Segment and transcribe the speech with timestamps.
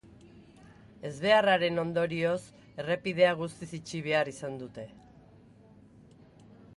[1.09, 2.39] Ezbeharraren ondorioz,
[2.83, 4.87] errepidea guztiz itxi behar izan dute.